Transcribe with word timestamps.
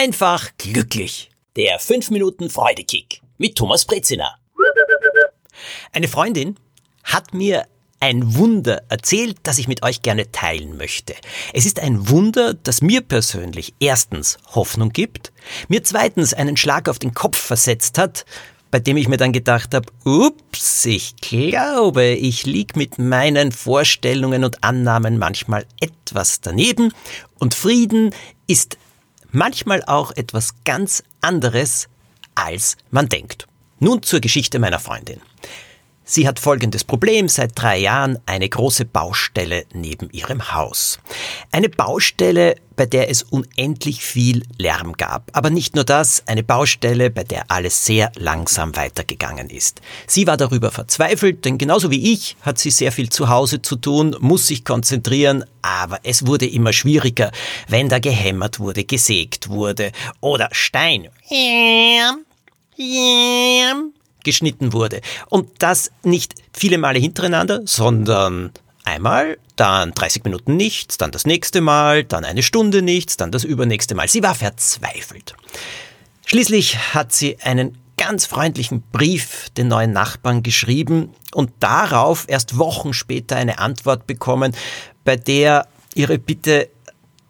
einfach 0.00 0.48
glücklich. 0.56 1.30
Der 1.56 1.78
5 1.78 2.08
Minuten 2.08 2.48
Freudekick 2.48 3.20
mit 3.36 3.54
Thomas 3.56 3.84
Brezina. 3.84 4.34
Eine 5.92 6.08
Freundin 6.08 6.56
hat 7.04 7.34
mir 7.34 7.66
ein 8.00 8.34
Wunder 8.34 8.82
erzählt, 8.88 9.36
das 9.42 9.58
ich 9.58 9.68
mit 9.68 9.82
euch 9.82 10.00
gerne 10.00 10.32
teilen 10.32 10.78
möchte. 10.78 11.14
Es 11.52 11.66
ist 11.66 11.80
ein 11.80 12.08
Wunder, 12.08 12.54
das 12.54 12.80
mir 12.80 13.02
persönlich 13.02 13.74
erstens 13.78 14.38
Hoffnung 14.54 14.88
gibt, 14.88 15.32
mir 15.68 15.84
zweitens 15.84 16.32
einen 16.32 16.56
Schlag 16.56 16.88
auf 16.88 16.98
den 16.98 17.12
Kopf 17.12 17.36
versetzt 17.36 17.98
hat, 17.98 18.24
bei 18.70 18.80
dem 18.80 18.96
ich 18.96 19.06
mir 19.06 19.18
dann 19.18 19.32
gedacht 19.32 19.74
habe, 19.74 19.92
ups, 20.06 20.86
ich 20.86 21.16
glaube, 21.16 22.06
ich 22.06 22.46
lieg 22.46 22.74
mit 22.74 22.98
meinen 22.98 23.52
Vorstellungen 23.52 24.44
und 24.44 24.64
Annahmen 24.64 25.18
manchmal 25.18 25.66
etwas 25.78 26.40
daneben 26.40 26.94
und 27.38 27.52
Frieden 27.52 28.14
ist 28.46 28.78
manchmal 29.32 29.82
auch 29.84 30.12
etwas 30.12 30.54
ganz 30.64 31.02
anderes, 31.20 31.88
als 32.34 32.76
man 32.90 33.08
denkt. 33.08 33.46
Nun 33.78 34.02
zur 34.02 34.20
Geschichte 34.20 34.58
meiner 34.58 34.78
Freundin. 34.78 35.20
Sie 36.12 36.26
hat 36.26 36.40
folgendes 36.40 36.82
Problem, 36.82 37.28
seit 37.28 37.52
drei 37.54 37.78
Jahren 37.78 38.18
eine 38.26 38.48
große 38.48 38.84
Baustelle 38.84 39.64
neben 39.72 40.10
ihrem 40.10 40.52
Haus. 40.52 40.98
Eine 41.52 41.68
Baustelle, 41.68 42.56
bei 42.74 42.86
der 42.86 43.08
es 43.08 43.22
unendlich 43.22 44.02
viel 44.02 44.42
Lärm 44.58 44.94
gab. 44.94 45.30
Aber 45.34 45.50
nicht 45.50 45.76
nur 45.76 45.84
das, 45.84 46.24
eine 46.26 46.42
Baustelle, 46.42 47.10
bei 47.10 47.22
der 47.22 47.48
alles 47.48 47.84
sehr 47.84 48.10
langsam 48.16 48.74
weitergegangen 48.74 49.50
ist. 49.50 49.82
Sie 50.08 50.26
war 50.26 50.36
darüber 50.36 50.72
verzweifelt, 50.72 51.44
denn 51.44 51.58
genauso 51.58 51.92
wie 51.92 52.12
ich 52.12 52.36
hat 52.42 52.58
sie 52.58 52.72
sehr 52.72 52.90
viel 52.90 53.08
zu 53.08 53.28
Hause 53.28 53.62
zu 53.62 53.76
tun, 53.76 54.16
muss 54.18 54.48
sich 54.48 54.64
konzentrieren, 54.64 55.44
aber 55.62 56.00
es 56.02 56.26
wurde 56.26 56.48
immer 56.48 56.72
schwieriger, 56.72 57.30
wenn 57.68 57.88
da 57.88 58.00
gehämmert 58.00 58.58
wurde, 58.58 58.82
gesägt 58.82 59.48
wurde 59.48 59.92
oder 60.18 60.48
Stein 60.50 61.08
geschnitten 64.24 64.72
wurde. 64.72 65.00
Und 65.28 65.48
das 65.58 65.90
nicht 66.02 66.34
viele 66.52 66.78
Male 66.78 66.98
hintereinander, 66.98 67.62
sondern 67.64 68.52
einmal, 68.84 69.38
dann 69.56 69.92
30 69.92 70.24
Minuten 70.24 70.56
nichts, 70.56 70.98
dann 70.98 71.10
das 71.10 71.26
nächste 71.26 71.60
Mal, 71.60 72.04
dann 72.04 72.24
eine 72.24 72.42
Stunde 72.42 72.82
nichts, 72.82 73.16
dann 73.16 73.30
das 73.30 73.44
übernächste 73.44 73.94
Mal. 73.94 74.08
Sie 74.08 74.22
war 74.22 74.34
verzweifelt. 74.34 75.34
Schließlich 76.26 76.94
hat 76.94 77.12
sie 77.12 77.38
einen 77.40 77.76
ganz 77.96 78.24
freundlichen 78.24 78.82
Brief 78.92 79.50
den 79.56 79.68
neuen 79.68 79.92
Nachbarn 79.92 80.42
geschrieben 80.42 81.12
und 81.34 81.50
darauf 81.60 82.24
erst 82.28 82.56
Wochen 82.56 82.94
später 82.94 83.36
eine 83.36 83.58
Antwort 83.58 84.06
bekommen, 84.06 84.56
bei 85.04 85.16
der 85.16 85.68
ihre 85.94 86.18
Bitte 86.18 86.70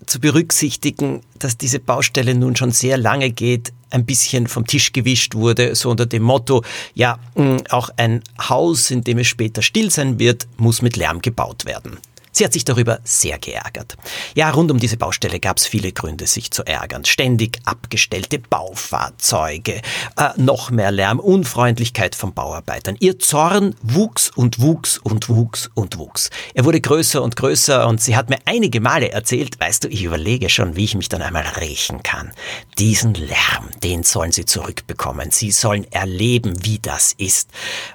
zu 0.07 0.21
berücksichtigen, 0.21 1.21
dass 1.39 1.57
diese 1.57 1.79
Baustelle 1.79 2.35
nun 2.35 2.57
schon 2.57 2.73
sehr 2.73 2.97
lange 2.97 3.31
geht, 3.31 3.73
ein 3.91 4.05
bisschen 4.05 4.47
vom 4.47 4.67
Tisch 4.67 4.93
gewischt 4.93 5.35
wurde, 5.35 5.75
so 5.75 5.91
unter 5.91 6.07
dem 6.07 6.23
Motto, 6.23 6.63
ja, 6.95 7.19
mm, 7.35 7.59
auch 7.71 7.91
ein 7.97 8.23
Haus, 8.39 8.91
in 8.91 9.03
dem 9.03 9.19
es 9.19 9.27
später 9.27 9.63
still 9.63 9.91
sein 9.91 10.19
wird, 10.19 10.47
muss 10.57 10.83
mit 10.83 10.97
Lärm 10.97 11.21
gebaut 11.21 11.65
werden. 11.65 11.99
Sie 12.33 12.45
hat 12.45 12.53
sich 12.53 12.65
darüber 12.65 13.01
sehr 13.05 13.39
geärgert. 13.39 13.97
Ja, 14.35 14.51
rund 14.51 14.71
um 14.71 14.79
diese 14.79 14.97
Baustelle 14.97 15.41
gab 15.41 15.57
es 15.57 15.67
viele 15.67 15.93
Gründe, 15.93 16.27
sich 16.27 16.51
zu 16.51 16.65
ärgern. 16.65 17.05
Ständig 17.05 17.59
abgestellte 17.65 18.39
Baufahrzeuge, 18.39 19.83
äh, 20.17 20.29
noch 20.37 20.71
mehr 20.71 20.93
Lärm, 20.93 21.19
Unfreundlichkeit 21.19 22.15
von 22.15 22.33
Bauarbeitern. 22.33 22.97
Ihr 23.01 23.19
Zorn 23.19 23.75
wuchs 23.83 24.31
und 24.31 24.61
wuchs 24.61 24.99
und 24.99 25.29
wuchs 25.29 25.71
und 25.75 25.99
wuchs. 25.99 26.31
Er 26.55 26.65
wurde 26.65 26.81
größer 26.81 27.21
und 27.23 27.37
größer 27.37 27.87
und 27.89 28.01
sie 28.01 28.17
hat 28.17 28.31
mir 28.31 28.39
einige 28.45 28.81
Male 28.81 29.11
erzählt, 29.11 29.59
weißt 29.61 29.85
du, 29.85 29.89
ich 29.89 30.05
überlege 30.05 30.49
schon, 30.49 30.77
wie 30.77 30.85
ich 30.85 30.95
mich 30.95 31.09
dann 31.09 31.23
einmal 31.23 31.47
rächen 31.57 32.03
kann. 32.03 32.31
Diesen 32.79 33.15
Lärm, 33.15 33.71
den 33.83 34.05
sollen 34.05 34.33
sie 34.33 34.45
zurückbekommen. 34.45 35.31
Sie 35.31 35.51
sollen 35.51 35.91
erleben, 35.91 36.65
wie 36.65 36.79
das 36.79 37.13
ist, 37.13 37.51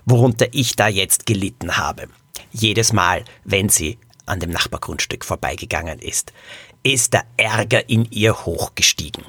worunter 0.05 0.47
ich 0.51 0.75
da 0.75 0.87
jetzt 0.87 1.25
gelitten 1.25 1.77
habe. 1.77 2.07
Jedes 2.51 2.93
Mal, 2.93 3.23
wenn 3.43 3.69
sie 3.69 3.97
an 4.25 4.39
dem 4.39 4.49
Nachbargrundstück 4.51 5.25
vorbeigegangen 5.25 5.99
ist, 5.99 6.33
ist 6.83 7.13
der 7.13 7.25
Ärger 7.37 7.89
in 7.89 8.05
ihr 8.11 8.45
hochgestiegen. 8.45 9.23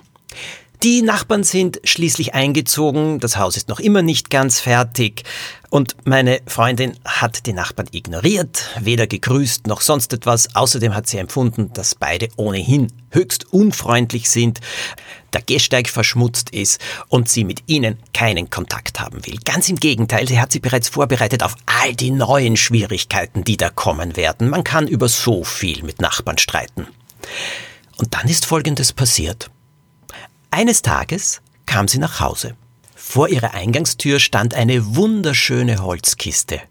Die 0.86 1.02
Nachbarn 1.02 1.42
sind 1.42 1.80
schließlich 1.82 2.34
eingezogen, 2.34 3.19
das 3.19 3.36
Haus 3.36 3.56
ist 3.56 3.69
noch 3.69 3.80
immer 3.80 4.02
nicht 4.02 4.30
ganz 4.30 4.60
fertig 4.60 5.24
und 5.69 5.97
meine 6.04 6.41
Freundin 6.47 6.97
hat 7.04 7.44
die 7.47 7.54
Nachbarn 7.54 7.88
ignoriert, 7.91 8.70
weder 8.78 9.08
gegrüßt 9.08 9.66
noch 9.66 9.80
sonst 9.80 10.12
etwas. 10.12 10.54
Außerdem 10.54 10.94
hat 10.94 11.08
sie 11.08 11.19
empfunden, 11.19 11.72
dass 11.72 11.97
beide 11.97 12.28
ohnehin 12.36 12.92
höchst 13.10 13.52
unfreundlich 13.52 14.30
sind, 14.30 14.60
der 15.32 15.42
Gehsteig 15.42 15.88
verschmutzt 15.88 16.50
ist 16.50 16.80
und 17.08 17.28
sie 17.28 17.42
mit 17.42 17.64
ihnen 17.66 17.98
keinen 18.14 18.48
Kontakt 18.48 19.00
haben 19.00 19.26
will. 19.26 19.38
Ganz 19.44 19.68
im 19.68 19.80
Gegenteil, 19.80 20.28
sie 20.28 20.38
hat 20.38 20.53
sie 20.53 20.60
bereits 20.60 20.88
vorbereitet 20.88 21.42
auf 21.42 21.56
all 21.66 21.97
die 21.97 22.12
neuen 22.12 22.56
Schwierigkeiten, 22.56 23.42
die 23.42 23.56
da 23.56 23.70
kommen 23.70 24.14
werden. 24.14 24.50
Man 24.50 24.62
kann 24.62 24.86
über 24.86 25.08
so 25.08 25.42
viel 25.42 25.82
mit 25.82 26.00
Nachbarn 26.00 26.38
streiten. 26.38 26.86
Und 27.97 28.14
dann 28.14 28.28
ist 28.28 28.47
Folgendes 28.47 28.92
passiert. 28.92 29.50
Eines 30.56 30.81
Tages 30.81 31.43
kam 31.67 31.87
sie 31.87 31.99
nach 31.99 32.19
Hause. 32.19 32.56
Vor 32.94 33.28
ihrer 33.28 33.53
Eingangstür 33.53 34.19
stand 34.19 34.55
eine 34.55 34.97
wunderschöne 34.97 35.83
Holzkiste. 35.83 36.62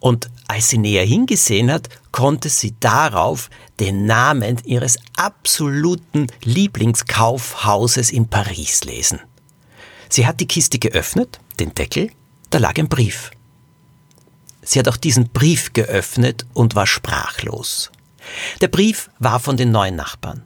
Und 0.00 0.28
als 0.48 0.68
sie 0.68 0.76
näher 0.76 1.06
hingesehen 1.06 1.72
hat, 1.72 1.88
konnte 2.12 2.50
sie 2.50 2.74
darauf 2.78 3.48
den 3.80 4.04
Namen 4.04 4.58
ihres 4.66 4.98
absoluten 5.16 6.26
Lieblingskaufhauses 6.44 8.10
in 8.10 8.28
Paris 8.28 8.84
lesen. 8.84 9.20
Sie 10.10 10.26
hat 10.26 10.38
die 10.40 10.46
Kiste 10.46 10.78
geöffnet, 10.78 11.40
den 11.58 11.72
Deckel, 11.72 12.10
da 12.50 12.58
lag 12.58 12.76
ein 12.76 12.90
Brief. 12.90 13.30
Sie 14.60 14.78
hat 14.78 14.88
auch 14.88 14.98
diesen 14.98 15.30
Brief 15.30 15.72
geöffnet 15.72 16.44
und 16.52 16.74
war 16.74 16.86
sprachlos. 16.86 17.90
Der 18.60 18.68
Brief 18.68 19.08
war 19.18 19.40
von 19.40 19.56
den 19.56 19.70
neuen 19.70 19.96
Nachbarn. 19.96 20.42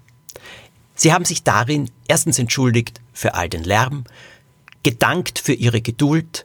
Sie 1.03 1.15
haben 1.15 1.25
sich 1.25 1.45
darin 1.45 1.91
erstens 2.09 2.39
entschuldigt 2.39 3.01
für 3.15 3.33
all 3.33 3.49
den 3.49 3.65
Lärm, 3.65 4.05
gedankt 4.83 5.39
für 5.39 5.55
ihre 5.55 5.81
Geduld 5.81 6.45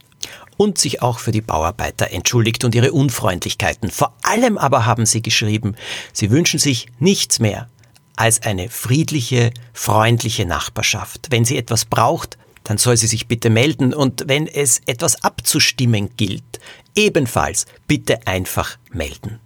und 0.56 0.78
sich 0.78 1.02
auch 1.02 1.20
für 1.20 1.34
die 1.34 1.42
Bauarbeiter 1.42 2.12
entschuldigt 2.12 2.64
und 2.64 2.74
ihre 2.74 2.94
Unfreundlichkeiten. 2.94 3.92
Vor 3.92 4.16
allem 4.24 4.58
aber 4.58 4.86
haben 4.86 5.06
sie 5.06 5.22
geschrieben, 5.22 5.76
sie 6.14 6.32
wünschen 6.32 6.58
sich 6.58 6.88
nichts 7.00 7.40
mehr 7.40 7.68
als 8.16 8.44
eine 8.44 8.70
friedliche, 8.70 9.52
freundliche 9.74 10.46
Nachbarschaft. 10.46 11.28
Wenn 11.32 11.44
sie 11.44 11.58
etwas 11.58 11.84
braucht, 11.84 12.38
dann 12.64 12.78
soll 12.78 12.96
sie 12.96 13.08
sich 13.08 13.28
bitte 13.28 13.50
melden 13.50 13.94
und 13.94 14.24
wenn 14.28 14.48
es 14.48 14.80
etwas 14.86 15.22
abzustimmen 15.22 16.16
gilt, 16.16 16.62
ebenfalls 16.96 17.66
bitte 17.88 18.26
einfach 18.26 18.78
melden. 18.94 19.42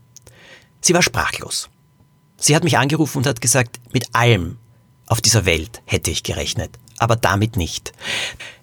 Sie 0.81 0.93
war 0.93 1.01
sprachlos. 1.01 1.67
Sie 2.37 2.55
hat 2.55 2.63
mich 2.63 2.77
angerufen 2.77 3.17
und 3.17 3.25
hat 3.25 3.41
gesagt, 3.41 3.79
mit 3.91 4.13
allem, 4.13 4.59
auf 5.09 5.21
dieser 5.21 5.45
Welt 5.45 5.81
hätte 5.85 6.11
ich 6.11 6.23
gerechnet, 6.23 6.79
aber 6.97 7.15
damit 7.15 7.57
nicht. 7.57 7.91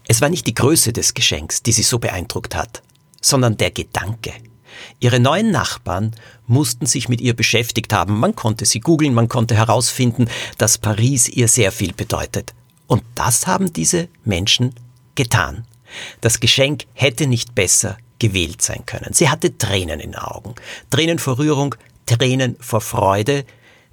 Es 0.09 0.21
war 0.21 0.29
nicht 0.29 0.47
die 0.47 0.55
Größe 0.55 0.93
des 0.93 1.13
Geschenks, 1.13 1.63
die 1.63 1.73
sie 1.73 1.83
so 1.83 1.99
beeindruckt 1.99 2.55
hat, 2.55 2.83
sondern 3.21 3.57
der 3.57 3.73
Gedanke. 3.73 4.33
Ihre 5.01 5.21
neuen 5.21 5.51
Nachbarn 5.51 6.15
mussten 6.47 6.87
sich 6.87 7.09
mit 7.09 7.21
ihr 7.21 7.35
beschäftigt 7.35 7.93
haben. 7.93 8.19
Man 8.19 8.37
konnte 8.37 8.65
sie 8.65 8.81
googeln, 8.81 9.13
man 9.13 9.29
konnte 9.29 9.57
herausfinden, 9.57 10.29
dass 10.59 10.79
Paris 10.79 11.29
ihr 11.29 11.49
sehr 11.49 11.73
viel 11.73 11.93
bedeutet. 11.93 12.55
Und 12.87 13.03
das 13.17 13.47
haben 13.47 13.73
diese 13.73 14.09
Menschen 14.25 14.75
getan. 15.17 15.67
Das 16.21 16.41
Geschenk 16.41 16.85
hätte 16.93 17.27
nicht 17.27 17.55
besser 17.55 17.97
gewählt 18.19 18.63
sein 18.63 18.87
können. 18.87 19.13
Sie 19.13 19.29
hatte 19.29 19.59
Tränen 19.59 19.99
in 19.99 20.13
den 20.13 20.21
Augen. 20.21 20.55
Tränen 20.91 21.19
vor 21.19 21.39
Rührung, 21.39 21.75
Tränen 22.07 22.57
vor 22.61 22.81
Freude, 22.81 23.45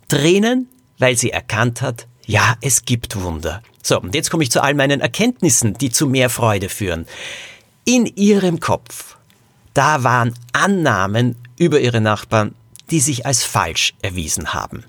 Tränen, 0.07 0.69
weil 0.99 1.17
sie 1.17 1.31
erkannt 1.31 1.81
hat, 1.81 2.07
ja, 2.25 2.55
es 2.61 2.85
gibt 2.85 3.21
Wunder. 3.21 3.61
So, 3.81 3.99
und 3.99 4.15
jetzt 4.15 4.31
komme 4.31 4.43
ich 4.43 4.51
zu 4.51 4.61
all 4.61 4.73
meinen 4.73 5.01
Erkenntnissen, 5.01 5.73
die 5.73 5.89
zu 5.89 6.07
mehr 6.07 6.29
Freude 6.29 6.69
führen. 6.69 7.05
In 7.85 8.05
ihrem 8.05 8.59
Kopf, 8.59 9.17
da 9.73 10.03
waren 10.03 10.33
Annahmen 10.53 11.35
über 11.57 11.79
ihre 11.79 11.99
Nachbarn, 11.99 12.55
die 12.91 12.99
sich 12.99 13.25
als 13.25 13.43
falsch 13.43 13.93
erwiesen 14.01 14.53
haben. 14.53 14.85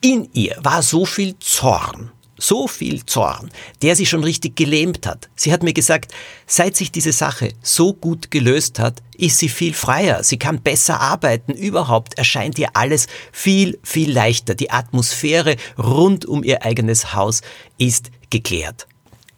In 0.00 0.28
ihr 0.32 0.56
war 0.60 0.82
so 0.82 1.04
viel 1.04 1.36
Zorn, 1.40 2.12
so 2.38 2.68
viel 2.68 3.04
Zorn, 3.06 3.50
der 3.82 3.96
sie 3.96 4.06
schon 4.06 4.24
richtig 4.24 4.56
gelähmt 4.56 5.06
hat. 5.06 5.28
Sie 5.34 5.52
hat 5.52 5.62
mir 5.62 5.72
gesagt, 5.72 6.12
seit 6.46 6.76
sich 6.76 6.92
diese 6.92 7.12
Sache 7.12 7.52
so 7.62 7.92
gut 7.92 8.30
gelöst 8.30 8.78
hat, 8.78 9.02
ist 9.16 9.38
sie 9.38 9.48
viel 9.48 9.72
freier, 9.72 10.22
sie 10.22 10.38
kann 10.38 10.60
besser 10.60 11.00
arbeiten, 11.00 11.52
überhaupt 11.52 12.18
erscheint 12.18 12.58
ihr 12.58 12.70
alles 12.74 13.06
viel, 13.32 13.78
viel 13.82 14.12
leichter. 14.12 14.54
Die 14.54 14.70
Atmosphäre 14.70 15.56
rund 15.78 16.26
um 16.26 16.44
ihr 16.44 16.64
eigenes 16.64 17.14
Haus 17.14 17.40
ist 17.78 18.10
geklärt. 18.30 18.86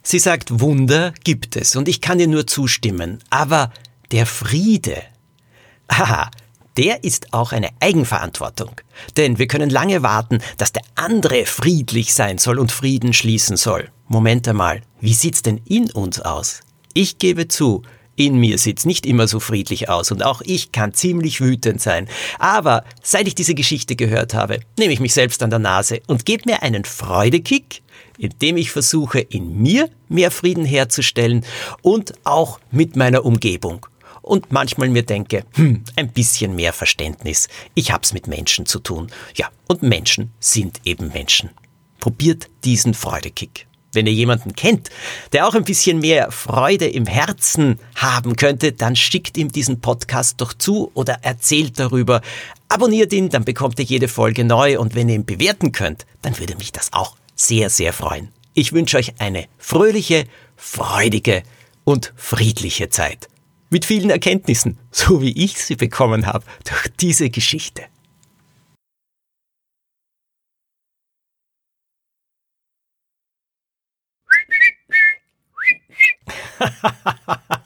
Sie 0.03 0.19
sagt, 0.19 0.61
Wunder 0.61 1.13
gibt 1.23 1.57
es 1.57 1.77
und 1.77 1.89
ich 1.89 2.01
kann 2.01 2.19
ihr 2.19 2.29
nur 2.29 2.47
zustimmen, 2.47 3.19
aber 3.31 3.73
der 4.11 4.27
Friede, 4.27 5.03
haha, 5.93 6.31
der 6.79 7.03
ist 7.03 7.35
auch 7.35 7.53
eine 7.53 7.71
Eigenverantwortung. 7.81 8.81
Denn 9.17 9.39
wir 9.39 9.49
können 9.49 9.69
lange 9.69 10.03
warten, 10.03 10.39
dass 10.57 10.73
der 10.73 10.83
andere 10.95 11.45
friedlich 11.45 12.15
sein 12.15 12.39
soll 12.39 12.59
und 12.59 12.73
Frieden 12.73 13.13
schließen 13.13 13.57
soll. 13.57 13.91
Moment 14.07 14.47
einmal, 14.47 14.81
wie 15.01 15.13
sieht's 15.13 15.43
denn 15.43 15.61
in 15.67 15.91
uns 15.91 16.21
aus? 16.21 16.61
Ich 16.95 17.19
gebe 17.19 17.49
zu, 17.49 17.83
in 18.15 18.39
mir 18.39 18.59
sieht's 18.59 18.85
nicht 18.85 19.07
immer 19.07 19.29
so 19.29 19.41
friedlich 19.41 19.89
aus 19.89 20.11
und 20.13 20.25
auch 20.25 20.41
ich 20.45 20.73
kann 20.73 20.95
ziemlich 20.95 21.41
wütend 21.41 21.81
sein. 21.81 22.09
Aber 22.39 22.85
seit 23.03 23.27
ich 23.27 23.35
diese 23.35 23.55
Geschichte 23.55 23.97
gehört 23.97 24.35
habe, 24.35 24.61
nehme 24.79 24.93
ich 24.93 25.01
mich 25.01 25.15
selbst 25.15 25.43
an 25.43 25.51
der 25.51 25.59
Nase 25.59 26.01
und 26.07 26.25
gebe 26.27 26.45
mir 26.47 26.63
einen 26.63 26.85
Freudekick, 26.85 27.83
indem 28.19 28.57
ich 28.57 28.71
versuche, 28.71 29.21
in 29.21 29.61
mir 29.61 29.91
mehr 30.09 30.31
Frieden 30.31 30.65
herzustellen 30.65 31.45
und 31.83 32.15
auch 32.25 32.61
mit 32.71 32.95
meiner 32.97 33.25
Umgebung. 33.25 33.87
Und 34.29 34.53
manchmal 34.53 34.91
mir 34.91 35.05
denke, 35.05 35.47
hm, 35.55 35.85
ein 35.97 36.13
bisschen 36.13 36.55
mehr 36.55 36.75
Verständnis. 36.75 37.49
Ich 37.73 37.93
hab's 37.93 38.13
mit 38.13 38.27
Menschen 38.27 38.67
zu 38.67 38.79
tun. 38.79 39.11
Ja, 39.35 39.49
und 39.69 39.83
Menschen 39.83 40.35
sind 40.39 40.83
eben 40.85 41.09
Menschen. 41.09 41.49
Probiert 41.99 42.51
diesen 42.63 42.93
Freudekick. 42.93 43.67
Wenn 43.95 44.07
ihr 44.07 44.13
jemanden 44.13 44.55
kennt, 44.55 44.91
der 45.33 45.49
auch 45.49 45.55
ein 45.55 45.65
bisschen 45.65 46.01
mehr 46.01 46.31
Freude 46.31 46.87
im 46.87 47.07
Herzen 47.07 47.81
haben 47.95 48.37
könnte, 48.37 48.73
dann 48.73 48.97
schickt 48.97 49.39
ihm 49.39 49.51
diesen 49.51 49.81
Podcast 49.81 50.43
doch 50.43 50.53
zu 50.53 50.91
oder 50.93 51.21
erzählt 51.23 51.79
darüber. 51.79 52.21
Abonniert 52.69 53.15
ihn, 53.15 53.31
dann 53.31 53.47
bekommt 53.47 53.79
ihr 53.79 53.87
jede 53.87 54.09
Folge 54.09 54.45
neu 54.45 54.79
und 54.79 54.95
wenn 54.95 55.09
ihr 55.09 55.15
ihn 55.15 55.25
bewerten 55.25 55.73
könnt, 55.73 56.05
dann 56.21 56.39
würde 56.39 56.57
mich 56.57 56.71
das 56.71 56.93
auch 56.93 57.17
sehr, 57.35 57.71
sehr 57.71 57.95
freuen. 57.95 58.29
Ich 58.53 58.75
wünsche 58.75 58.99
euch 58.99 59.15
eine 59.21 59.47
fröhliche, 59.57 60.27
freudige 60.55 61.43
und 61.85 62.13
friedliche 62.15 62.91
Zeit. 62.91 63.31
Mit 63.71 63.85
vielen 63.85 64.11
Erkenntnissen, 64.11 64.79
so 64.91 65.21
wie 65.21 65.45
ich 65.45 65.63
sie 65.63 65.77
bekommen 65.77 66.27
habe 66.27 66.45
durch 66.65 66.89
diese 66.99 67.31
Geschichte. 67.31 67.83